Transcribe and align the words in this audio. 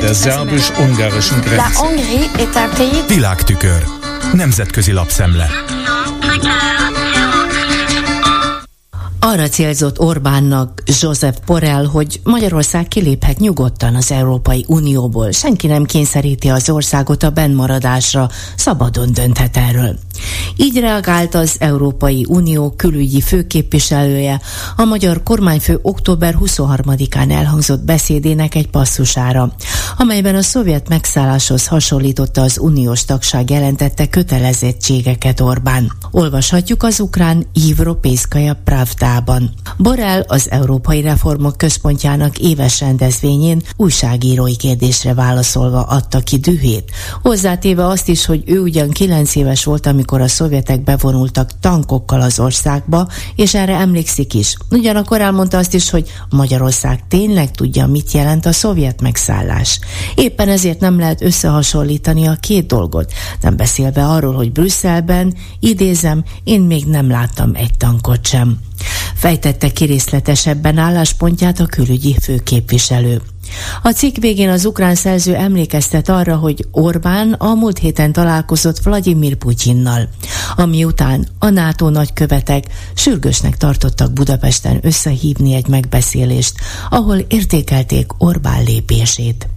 Der 0.00 0.14
szerbus-ungarischen 0.14 1.40
Grenze. 1.40 1.62
Világtükör. 3.08 3.84
Nemzetközi 4.32 4.92
lapszemle. 4.92 5.48
Arra 9.20 9.48
célzott 9.48 10.00
Orbánnak 10.00 10.82
Joseph 11.00 11.38
Borrell, 11.46 11.84
hogy 11.86 12.20
Magyarország 12.24 12.88
kiléphet 12.88 13.38
nyugodtan 13.38 13.94
az 13.94 14.10
Európai 14.10 14.64
Unióból. 14.68 15.30
Senki 15.30 15.66
nem 15.66 15.84
kényszeríti 15.84 16.48
az 16.48 16.70
országot 16.70 17.22
a 17.22 17.30
bennmaradásra, 17.30 18.28
szabadon 18.56 19.12
dönthet 19.12 19.56
erről. 19.56 19.98
Így 20.56 20.78
reagált 20.78 21.34
az 21.34 21.56
Európai 21.58 22.26
Unió 22.28 22.70
külügyi 22.76 23.20
főképviselője 23.20 24.40
a 24.76 24.84
magyar 24.84 25.22
kormányfő 25.22 25.78
október 25.82 26.36
23-án 26.40 27.32
elhangzott 27.32 27.84
beszédének 27.84 28.54
egy 28.54 28.68
passzusára, 28.68 29.54
amelyben 29.96 30.34
a 30.34 30.42
szovjet 30.42 30.88
megszálláshoz 30.88 31.66
hasonlította 31.66 32.40
az 32.40 32.58
uniós 32.58 33.04
tagság 33.04 33.50
jelentette 33.50 34.08
kötelezettségeket 34.08 35.40
Orbán. 35.40 35.92
Olvashatjuk 36.10 36.82
az 36.82 37.00
ukrán 37.00 37.46
Ivropészkaja 37.52 38.60
Pravdában. 38.64 39.50
Borrell 39.76 40.24
az 40.26 40.50
Európai 40.50 41.00
Reformok 41.00 41.56
Központjának 41.56 42.38
éves 42.38 42.80
rendezvényén 42.80 43.62
újságírói 43.76 44.56
kérdésre 44.56 45.14
válaszolva 45.14 45.82
adta 45.82 46.18
ki 46.18 46.38
dühét. 46.38 46.90
Hozzátéve 47.22 47.86
azt 47.86 48.08
is, 48.08 48.26
hogy 48.26 48.42
ő 48.46 48.60
ugyan 48.60 48.90
9 48.90 49.34
éves 49.34 49.64
volt, 49.64 49.86
amikor 49.86 50.09
amikor 50.10 50.32
a 50.32 50.36
szovjetek 50.36 50.80
bevonultak 50.82 51.50
tankokkal 51.60 52.20
az 52.20 52.40
országba, 52.40 53.08
és 53.36 53.54
erre 53.54 53.74
emlékszik 53.74 54.34
is. 54.34 54.56
Ugyanakkor 54.70 55.20
elmondta 55.20 55.58
azt 55.58 55.74
is, 55.74 55.90
hogy 55.90 56.10
Magyarország 56.30 57.06
tényleg 57.08 57.50
tudja, 57.50 57.86
mit 57.86 58.12
jelent 58.12 58.46
a 58.46 58.52
szovjet 58.52 59.00
megszállás. 59.00 59.78
Éppen 60.14 60.48
ezért 60.48 60.80
nem 60.80 60.98
lehet 60.98 61.22
összehasonlítani 61.22 62.26
a 62.26 62.36
két 62.40 62.66
dolgot, 62.66 63.12
nem 63.40 63.56
beszélve 63.56 64.06
arról, 64.06 64.34
hogy 64.34 64.52
Brüsszelben, 64.52 65.34
idézem, 65.60 66.24
én 66.44 66.60
még 66.60 66.84
nem 66.84 67.10
láttam 67.10 67.50
egy 67.54 67.76
tankot 67.76 68.26
sem. 68.26 68.58
Fejtette 69.14 69.72
ki 69.72 69.84
részletesebben 69.84 70.78
álláspontját 70.78 71.60
a 71.60 71.66
külügyi 71.66 72.16
főképviselő. 72.22 73.20
A 73.82 73.88
cikk 73.88 74.16
végén 74.16 74.48
az 74.48 74.64
ukrán 74.64 74.94
szerző 74.94 75.34
emlékeztet 75.34 76.08
arra, 76.08 76.36
hogy 76.36 76.66
Orbán 76.70 77.32
a 77.32 77.54
múlt 77.54 77.78
héten 77.78 78.12
találkozott 78.12 78.82
Vladimir 78.82 79.34
Putyinnal, 79.34 80.08
ami 80.56 80.84
után 80.84 81.28
a 81.38 81.48
NATO 81.48 81.88
nagykövetek 81.88 82.64
sürgősnek 82.94 83.56
tartottak 83.56 84.12
Budapesten 84.12 84.78
összehívni 84.82 85.54
egy 85.54 85.66
megbeszélést, 85.66 86.54
ahol 86.90 87.16
értékelték 87.16 88.10
Orbán 88.18 88.64
lépését. 88.64 89.48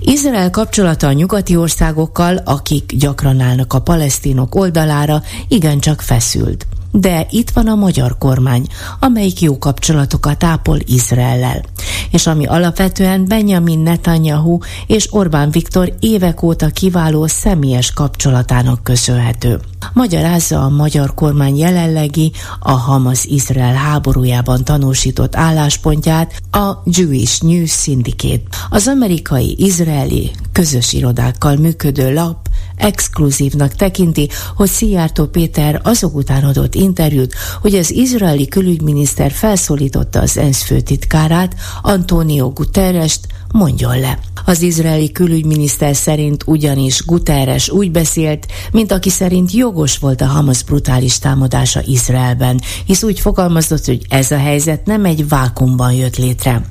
Izrael 0.00 0.50
kapcsolata 0.50 1.06
a 1.06 1.12
nyugati 1.12 1.56
országokkal, 1.56 2.36
akik 2.36 2.92
gyakran 2.96 3.40
állnak 3.40 3.72
a 3.72 3.80
palesztinok 3.80 4.54
oldalára, 4.54 5.22
igencsak 5.48 6.00
feszült. 6.00 6.66
De 6.92 7.26
itt 7.30 7.50
van 7.50 7.66
a 7.66 7.74
magyar 7.74 8.18
kormány, 8.18 8.66
amelyik 9.00 9.40
jó 9.40 9.58
kapcsolatokat 9.58 10.44
ápol 10.44 10.78
Izraellel, 10.86 11.64
és 12.10 12.26
ami 12.26 12.46
alapvetően 12.46 13.24
Benjamin 13.28 13.78
Netanyahu 13.78 14.58
és 14.86 15.08
Orbán 15.10 15.50
Viktor 15.50 15.94
évek 16.00 16.42
óta 16.42 16.66
kiváló 16.66 17.26
személyes 17.26 17.92
kapcsolatának 17.92 18.82
köszönhető. 18.82 19.60
Magyarázza 19.92 20.62
a 20.62 20.68
magyar 20.68 21.14
kormány 21.14 21.56
jelenlegi 21.56 22.32
a 22.60 22.72
Hamas-Izrael 22.72 23.74
háborújában 23.74 24.64
tanúsított 24.64 25.36
álláspontját 25.36 26.42
a 26.50 26.72
Jewish 26.84 27.42
News 27.42 27.70
Syndicate. 27.70 28.42
Az 28.70 28.88
amerikai-izraeli 28.88 30.30
közös 30.52 30.92
irodákkal 30.92 31.56
működő 31.56 32.14
lap 32.14 32.47
exkluzívnak 32.78 33.74
tekinti, 33.74 34.28
hogy 34.56 34.68
Szijjártó 34.68 35.26
Péter 35.26 35.80
azok 35.84 36.14
után 36.14 36.44
adott 36.44 36.74
interjút, 36.74 37.34
hogy 37.60 37.74
az 37.74 37.90
izraeli 37.90 38.48
külügyminiszter 38.48 39.30
felszólította 39.30 40.20
az 40.20 40.36
ENSZ 40.36 40.62
főtitkárát, 40.62 41.54
Antonio 41.82 42.50
Guterres-t, 42.50 43.26
mondjon 43.52 44.00
le. 44.00 44.18
Az 44.44 44.62
izraeli 44.62 45.12
külügyminiszter 45.12 45.96
szerint 45.96 46.42
ugyanis 46.46 47.04
Guterres 47.04 47.70
úgy 47.70 47.90
beszélt, 47.90 48.46
mint 48.72 48.92
aki 48.92 49.10
szerint 49.10 49.52
jogos 49.52 49.98
volt 49.98 50.20
a 50.20 50.26
Hamas 50.26 50.62
brutális 50.62 51.18
támadása 51.18 51.80
Izraelben, 51.86 52.60
hisz 52.84 53.02
úgy 53.02 53.20
fogalmazott, 53.20 53.84
hogy 53.84 54.06
ez 54.08 54.30
a 54.30 54.38
helyzet 54.38 54.86
nem 54.86 55.04
egy 55.04 55.28
vákumban 55.28 55.92
jött 55.92 56.16
létre. 56.16 56.62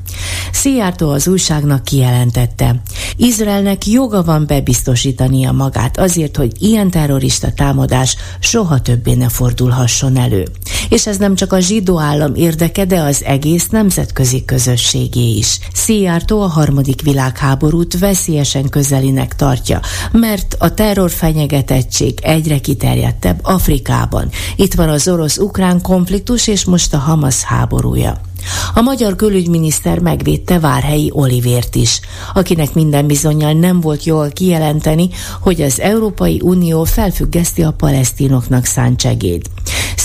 Szijjártó 0.51 1.09
az 1.09 1.27
újságnak 1.27 1.83
kijelentette. 1.83 2.81
Izraelnek 3.15 3.87
joga 3.87 4.23
van 4.23 4.45
bebiztosítania 4.47 5.51
magát 5.51 5.99
azért, 5.99 6.37
hogy 6.37 6.51
ilyen 6.59 6.89
terrorista 6.89 7.51
támadás 7.51 8.15
soha 8.39 8.81
többé 8.81 9.13
ne 9.13 9.29
fordulhasson 9.29 10.17
elő. 10.17 10.47
És 10.89 11.07
ez 11.07 11.17
nem 11.17 11.35
csak 11.35 11.53
a 11.53 11.59
zsidó 11.59 11.99
állam 11.99 12.35
érdeke, 12.35 12.85
de 12.85 12.99
az 12.99 13.23
egész 13.23 13.67
nemzetközi 13.67 14.45
közösségé 14.45 15.29
is. 15.29 15.59
Szijjártó 15.73 16.41
a 16.41 16.47
harmadik 16.47 17.01
világháborút 17.01 17.99
veszélyesen 17.99 18.69
közelinek 18.69 19.35
tartja, 19.35 19.79
mert 20.11 20.55
a 20.59 20.73
terror 20.73 21.11
fenyegetettség 21.11 22.19
egyre 22.21 22.57
kiterjedtebb 22.59 23.39
Afrikában. 23.41 24.29
Itt 24.55 24.73
van 24.73 24.89
az 24.89 25.07
orosz-ukrán 25.07 25.81
konfliktus 25.81 26.47
és 26.47 26.65
most 26.65 26.93
a 26.93 26.97
Hamas 26.97 27.43
háborúja. 27.43 28.21
A 28.73 28.81
magyar 28.81 29.15
külügyminiszter 29.15 29.99
megvédte 29.99 30.59
Várhelyi 30.59 31.11
Olivért 31.13 31.75
is, 31.75 31.99
akinek 32.33 32.73
minden 32.73 33.07
bizonyal 33.07 33.53
nem 33.53 33.81
volt 33.81 34.03
jól 34.03 34.29
kijelenteni, 34.29 35.09
hogy 35.41 35.61
az 35.61 35.79
Európai 35.79 36.39
Unió 36.43 36.83
felfüggeszti 36.83 37.63
a 37.63 37.71
palesztinoknak 37.71 38.65
szánt 38.65 39.01
segéd. 39.01 39.41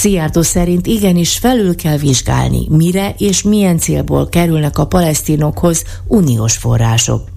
Szijjártó 0.02 0.42
szerint 0.42 0.86
igenis 0.86 1.38
felül 1.38 1.76
kell 1.76 1.96
vizsgálni, 1.96 2.66
mire 2.68 3.14
és 3.18 3.42
milyen 3.42 3.78
célból 3.78 4.28
kerülnek 4.28 4.78
a 4.78 4.86
palesztinokhoz 4.86 5.84
uniós 6.06 6.56
források. 6.56 7.28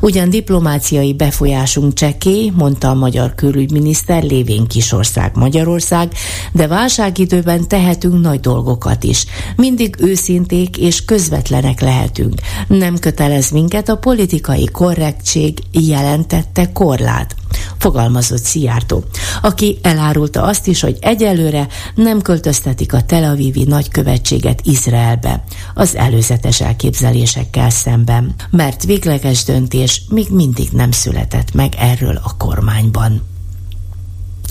Ugyan 0.00 0.30
diplomáciai 0.30 1.14
befolyásunk 1.14 1.94
cseké, 1.94 2.52
mondta 2.56 2.88
a 2.88 2.94
magyar 2.94 3.34
külügyminiszter, 3.34 4.22
lévén 4.22 4.66
kisország 4.66 5.36
Magyarország, 5.36 6.12
de 6.52 6.66
válságidőben 6.66 7.68
tehetünk 7.68 8.20
nagy 8.20 8.40
dolgokat 8.40 9.04
is. 9.04 9.24
Mindig 9.56 9.96
őszinték 9.98 10.76
és 10.76 11.04
közvetlenek 11.04 11.80
lehetünk. 11.80 12.34
Nem 12.68 12.98
kötelez 12.98 13.50
minket 13.50 13.88
a 13.88 13.96
politikai 13.96 14.68
korrektség 14.72 15.58
jelentette 15.72 16.72
korlát 16.72 17.34
fogalmazott 17.82 18.42
Szijjártó, 18.42 19.04
aki 19.40 19.78
elárulta 19.82 20.42
azt 20.42 20.66
is, 20.66 20.80
hogy 20.80 20.96
egyelőre 21.00 21.66
nem 21.94 22.20
költöztetik 22.20 22.92
a 22.92 23.02
Tel 23.02 23.24
Avivi 23.30 23.64
nagykövetséget 23.64 24.60
Izraelbe 24.64 25.44
az 25.74 25.96
előzetes 25.96 26.60
elképzelésekkel 26.60 27.70
szemben, 27.70 28.34
mert 28.50 28.84
végleges 28.84 29.44
döntés 29.44 30.02
még 30.08 30.26
mindig 30.30 30.68
nem 30.72 30.90
született 30.90 31.54
meg 31.54 31.72
erről 31.78 32.20
a 32.22 32.36
kormányban. 32.38 33.22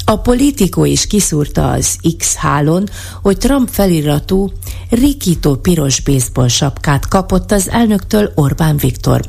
A 0.05 0.15
politikó 0.15 0.85
is 0.85 1.07
kiszúrta 1.07 1.71
az 1.71 1.97
X-hálón, 2.17 2.89
hogy 3.21 3.37
Trump 3.37 3.69
feliratú 3.69 4.51
rikító 4.89 5.55
piros 5.55 5.99
baseball 5.99 6.47
sapkát 6.47 7.07
kapott 7.07 7.51
az 7.51 7.69
elnöktől 7.69 8.31
Orbán 8.35 8.77
Viktor, 8.77 9.21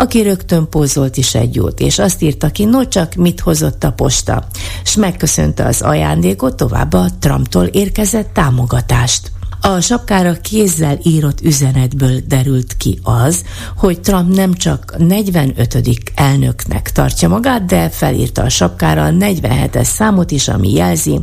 aki 0.00 0.22
rögtön 0.22 0.68
pózolt 0.68 1.16
is 1.16 1.34
egy 1.34 1.54
jót, 1.54 1.80
és 1.80 1.98
azt 1.98 2.22
írta 2.22 2.48
ki, 2.48 2.64
no 2.64 2.86
csak 2.88 3.14
mit 3.14 3.40
hozott 3.40 3.84
a 3.84 3.92
posta, 3.92 4.46
s 4.84 4.96
megköszönte 4.96 5.64
az 5.64 5.80
ajándékot, 5.80 6.56
továbbá 6.56 7.06
Trumptól 7.18 7.64
érkezett 7.64 8.32
támogatást. 8.32 9.30
A 9.60 9.80
sapkára 9.80 10.32
kézzel 10.32 10.98
írott 11.02 11.40
üzenetből 11.40 12.20
derült 12.28 12.76
ki 12.76 12.98
az, 13.02 13.44
hogy 13.76 14.00
Trump 14.00 14.34
nem 14.34 14.54
csak 14.54 14.94
45. 14.98 15.78
elnöknek 16.14 16.92
tartja 16.92 17.28
magát, 17.28 17.64
de 17.64 17.88
felírta 17.88 18.42
a 18.42 18.48
sapkára 18.48 19.04
a 19.04 19.10
47-es 19.10 19.84
számot 19.84 20.30
is, 20.30 20.48
ami 20.48 20.72
jelzi, 20.72 21.20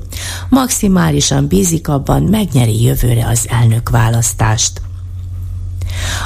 maximálisan 0.49 1.47
bízik 1.47 1.87
abban, 1.87 2.23
megnyeri 2.23 2.83
jövőre 2.83 3.27
az 3.27 3.45
elnök 3.49 3.89
választást. 3.89 4.84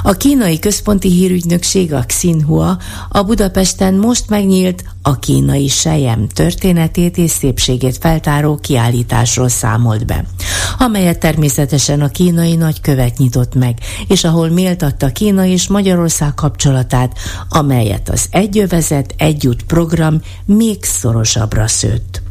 A 0.03 0.11
kínai 0.11 0.59
központi 0.59 1.09
hírügynökség, 1.09 1.93
a 1.93 2.03
Xinhua, 2.07 2.77
a 3.09 3.23
Budapesten 3.23 3.93
most 3.93 4.29
megnyílt 4.29 4.83
a 5.01 5.19
kínai 5.19 5.67
sejem 5.67 6.27
történetét 6.27 7.17
és 7.17 7.31
szépségét 7.31 7.97
feltáró 7.97 8.57
kiállításról 8.57 9.49
számolt 9.49 10.05
be, 10.05 10.25
amelyet 10.77 11.19
természetesen 11.19 12.01
a 12.01 12.09
kínai 12.09 12.55
nagykövet 12.55 13.17
nyitott 13.17 13.55
meg, 13.55 13.77
és 14.07 14.23
ahol 14.23 14.49
méltatta 14.49 15.11
Kína 15.11 15.45
és 15.45 15.67
Magyarország 15.67 16.33
kapcsolatát, 16.33 17.17
amelyet 17.49 18.09
az 18.09 18.27
Egyövezet 18.31 19.13
Együtt 19.17 19.63
program 19.63 20.21
még 20.45 20.83
szorosabbra 20.83 21.67
szőtt. 21.67 22.21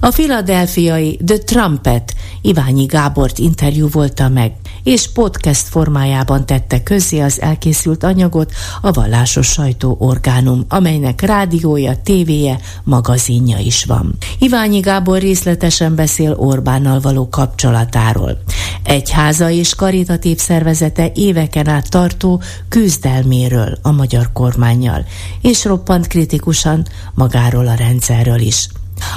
A 0.00 0.10
filadelfiai 0.10 1.20
The 1.26 1.38
Trumpet 1.38 2.14
Iványi 2.42 2.84
Gábort 2.84 3.38
interjú 3.38 3.88
volta 3.88 4.28
meg, 4.28 4.52
és 4.86 5.08
podcast 5.12 5.68
formájában 5.68 6.46
tette 6.46 6.82
közzé 6.82 7.20
az 7.20 7.40
elkészült 7.40 8.02
anyagot 8.02 8.52
a 8.80 8.90
vallásos 8.90 9.46
sajtó 9.46 9.96
orgánum, 9.98 10.64
amelynek 10.68 11.20
rádiója, 11.20 11.96
tévéje, 12.02 12.58
magazinja 12.84 13.58
is 13.58 13.84
van. 13.84 14.14
Iványi 14.38 14.80
Gábor 14.80 15.18
részletesen 15.18 15.94
beszél 15.94 16.32
Orbánnal 16.32 17.00
való 17.00 17.28
kapcsolatáról. 17.28 18.38
Egyháza 18.82 19.50
és 19.50 19.74
karitatív 19.74 20.38
szervezete 20.38 21.12
éveken 21.14 21.68
át 21.68 21.90
tartó 21.90 22.42
küzdelméről 22.68 23.78
a 23.82 23.90
magyar 23.90 24.32
kormányjal, 24.32 25.04
és 25.40 25.64
roppant 25.64 26.06
kritikusan 26.06 26.86
magáról 27.14 27.66
a 27.66 27.74
rendszerről 27.74 28.40
is. 28.40 28.68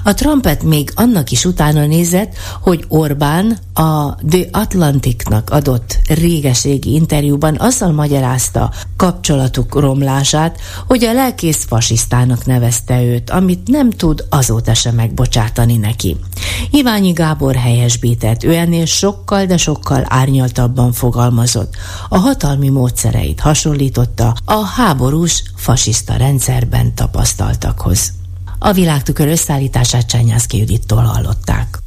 A 0.03 0.13
Trumpet 0.13 0.63
még 0.63 0.91
annak 0.95 1.31
is 1.31 1.45
utána 1.45 1.85
nézett, 1.85 2.33
hogy 2.61 2.85
Orbán 2.87 3.57
a 3.73 4.15
The 4.29 4.45
Atlanticnak 4.51 5.49
adott 5.49 5.99
régeségi 6.07 6.93
interjúban 6.93 7.55
azzal 7.59 7.91
magyarázta 7.91 8.71
kapcsolatuk 8.97 9.79
romlását, 9.79 10.59
hogy 10.87 11.03
a 11.03 11.13
lelkész 11.13 11.65
fasisztának 11.65 12.45
nevezte 12.45 13.03
őt, 13.03 13.29
amit 13.29 13.67
nem 13.67 13.89
tud 13.89 14.25
azóta 14.29 14.73
sem 14.73 14.95
megbocsátani 14.95 15.77
neki. 15.77 16.17
Iványi 16.71 17.11
Gábor 17.11 17.55
helyesbített, 17.55 18.43
ő 18.43 18.53
ennél 18.53 18.85
sokkal, 18.85 19.45
de 19.45 19.57
sokkal 19.57 20.05
árnyaltabban 20.07 20.91
fogalmazott. 20.91 21.75
A 22.09 22.17
hatalmi 22.17 22.69
módszereit 22.69 23.39
hasonlította 23.39 24.35
a 24.45 24.65
háborús 24.65 25.43
fasiszta 25.55 26.15
rendszerben 26.15 26.95
tapasztaltakhoz. 26.95 28.18
A 28.59 28.73
világtükör 28.73 29.27
összeállítását 29.27 30.05
Csányászki 30.05 30.57
Judittól 30.57 31.03
hallották. 31.03 31.77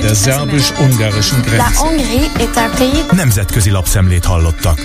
Der 0.00 0.14
szerbus-ungarischen 0.14 1.40
Grenze. 1.40 1.64
Nemzetközi 3.10 3.70
lapszemlét 3.70 4.24
hallottak. 4.24 4.78